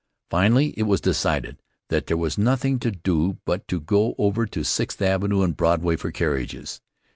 Finally, 0.31 0.73
it 0.77 0.81
was 0.87 0.99
decided 0.99 1.59
that 1.89 2.07
there 2.07 2.17
was 2.17 2.35
nothing 2.35 2.79
to 2.79 2.89
do 2.89 3.37
but 3.45 3.67
to 3.67 3.79
go 3.79 4.15
over 4.17 4.47
to 4.47 4.63
Sixth 4.63 4.99
Avenue 4.99 5.43
and 5.43 5.55
Broadway 5.55 5.95
for 5.95 6.11
carriages. 6.11 6.81